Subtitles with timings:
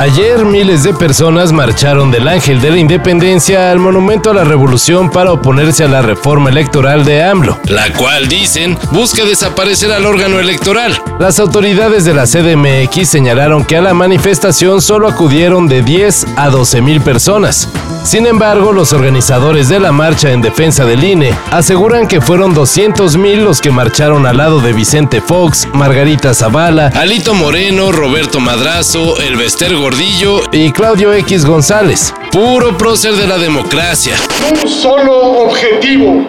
[0.00, 5.10] Ayer miles de personas marcharon del Ángel de la Independencia al Monumento a la Revolución
[5.10, 10.40] para oponerse a la reforma electoral de AMLO, la cual dicen busca desaparecer al órgano
[10.40, 10.98] electoral.
[11.18, 16.48] Las autoridades de la CDMX señalaron que a la manifestación solo acudieron de 10 a
[16.48, 17.68] 12 mil personas.
[18.02, 23.18] Sin embargo, los organizadores de la marcha en defensa del INE aseguran que fueron 200
[23.18, 29.20] mil los que marcharon al lado de Vicente Fox, Margarita Zavala, Alito Moreno, Roberto Madrazo,
[29.20, 32.14] Elvester Gordillo y Claudio X González.
[32.30, 34.14] Puro prócer de la democracia.
[34.48, 36.28] Un solo objetivo,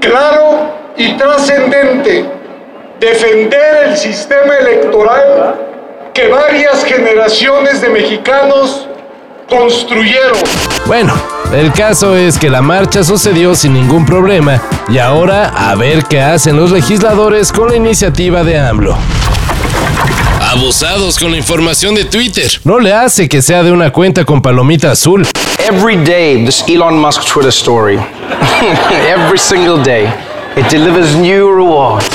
[0.00, 2.24] claro y trascendente,
[2.98, 5.56] defender el sistema electoral
[6.14, 8.88] que varias generaciones de mexicanos
[9.46, 10.38] construyeron.
[10.86, 11.12] Bueno,
[11.52, 16.22] el caso es que la marcha sucedió sin ningún problema y ahora a ver qué
[16.22, 18.96] hacen los legisladores con la iniciativa de AMLO.
[20.48, 22.60] Abusados con la información de Twitter.
[22.62, 25.26] No le hace que sea de una cuenta con palomita azul.
[25.58, 27.96] Every day, this Elon Musk Twitter story.
[29.08, 30.04] Every single day.
[30.56, 32.06] It delivers new rewards.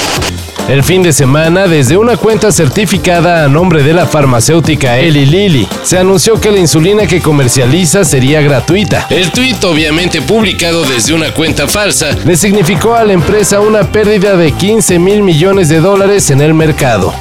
[0.69, 5.67] El fin de semana, desde una cuenta certificada a nombre de la farmacéutica Eli Lilly,
[5.83, 9.07] se anunció que la insulina que comercializa sería gratuita.
[9.09, 14.37] El tuit, obviamente publicado desde una cuenta falsa, le significó a la empresa una pérdida
[14.37, 17.13] de 15 mil millones de dólares en el mercado.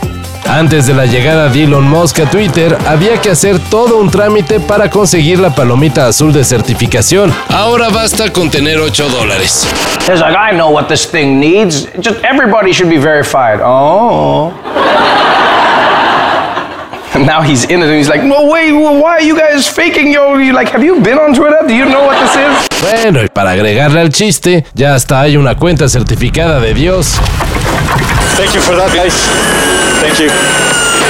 [0.50, 4.58] Antes de la llegada de Elon Musk a Twitter, había que hacer todo un trámite
[4.58, 7.32] para conseguir la palomita azul de certificación.
[7.50, 9.68] Ahora basta con tener 8 dólares.
[10.08, 11.86] Like, I know what this thing needs.
[12.00, 13.60] Just everybody should be verified.
[13.62, 14.52] Oh.
[17.20, 20.10] And now he's in it and he's like, no, wait, why are you guys faking
[20.10, 20.38] yo?
[20.38, 21.58] You like, have you been on Twitter?
[21.68, 22.80] Do you know what this is?
[22.80, 27.16] Bueno, y para agregarle al chiste, ya hasta hay una cuenta certificada de Dios.
[28.38, 29.12] Thank you for that, guys.
[30.00, 30.30] Thank you.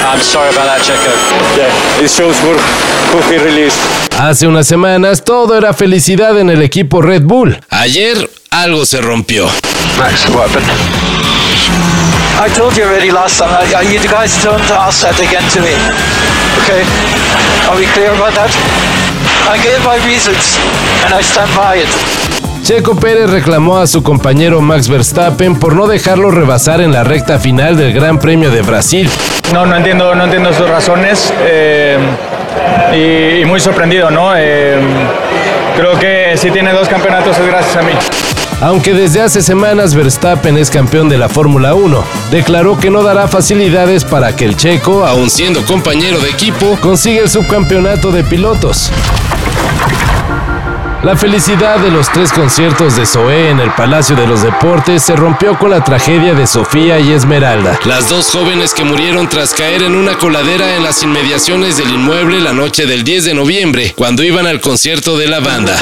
[0.05, 1.13] I'm sorry about that, Checo.
[1.55, 2.57] Yeah, it shows who,
[3.13, 3.73] who he really is.
[4.19, 7.57] Hace unas semanas todo era felicidad en el equipo Red Bull.
[7.69, 9.47] Ayer algo se rompió.
[9.97, 11.10] Max, what happened?
[12.39, 13.49] I told you already last time.
[13.49, 15.75] I, I, you guys don't ask that again to me.
[16.63, 16.83] Okay?
[17.69, 18.51] Are we clear about that?
[19.49, 20.57] I gave my reasons,
[21.05, 21.91] and I stand by it.
[22.63, 27.39] Checo Pérez reclamó a su compañero Max Verstappen por no dejarlo rebasar en la recta
[27.39, 29.09] final del Gran Premio de Brasil.
[29.51, 31.97] No, no entiendo, no entiendo sus razones eh,
[32.93, 34.33] y, y, muy sorprendido, ¿no?
[34.37, 34.79] Eh,
[35.75, 37.91] creo que si tiene dos campeonatos es gracias a mí.
[38.61, 43.27] Aunque desde hace semanas Verstappen es campeón de la Fórmula 1, declaró que no dará
[43.27, 48.91] facilidades para que el checo, aun siendo compañero de equipo, consiga el subcampeonato de pilotos.
[51.01, 55.15] La felicidad de los tres conciertos de Zoé en el Palacio de los Deportes se
[55.15, 59.81] rompió con la tragedia de Sofía y Esmeralda, las dos jóvenes que murieron tras caer
[59.81, 64.21] en una coladera en las inmediaciones del inmueble la noche del 10 de noviembre, cuando
[64.23, 65.79] iban al concierto de la banda.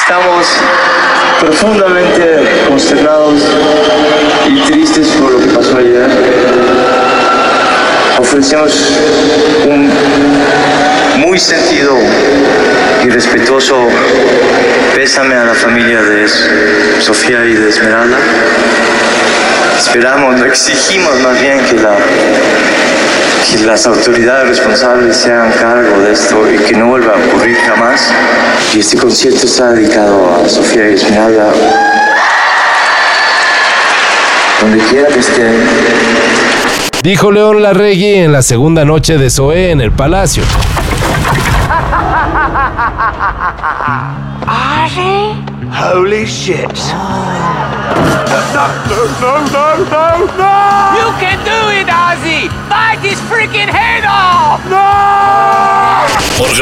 [0.00, 0.46] Estamos
[1.40, 3.40] profundamente consternados
[4.46, 6.10] y tristes por lo que pasó ayer.
[8.18, 8.98] Ofrecemos
[9.66, 9.90] un
[11.18, 11.96] muy sentido
[13.04, 13.88] y respetuoso
[14.94, 16.28] pésame a la familia de
[17.00, 18.18] Sofía y de Esmeralda.
[19.78, 21.96] Esperamos, exigimos más bien que, la,
[23.46, 27.56] que las autoridades responsables se hagan cargo de esto y que no vuelva a ocurrir
[27.56, 28.12] jamás.
[28.74, 31.52] Y este concierto está dedicado a Sofía y Esmeralda.
[34.60, 35.54] Donde quiera que estén.
[37.02, 40.42] Dijo León Larregui en la segunda noche de Zoé en el Palacio.
[45.70, 46.66] Holy shit.
[48.54, 48.66] No,
[49.20, 50.68] no, no, no, no!
[50.98, 51.57] You can do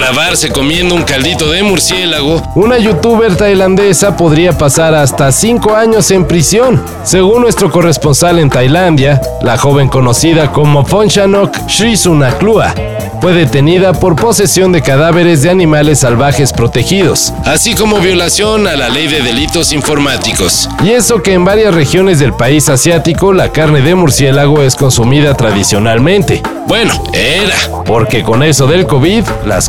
[0.07, 6.25] grabarse comiendo un caldito de murciélago, una youtuber tailandesa podría pasar hasta 5 años en
[6.25, 6.81] prisión.
[7.03, 12.73] Según nuestro corresponsal en Tailandia, la joven conocida como Ponchanok Srisunaklua
[13.21, 18.89] fue detenida por posesión de cadáveres de animales salvajes protegidos, así como violación a la
[18.89, 20.69] ley de delitos informáticos.
[20.85, 25.35] Y eso que en varias regiones del país asiático la carne de murciélago es consumida
[25.35, 26.43] tradicionalmente.
[26.67, 29.69] Bueno, era, porque con eso del COVID las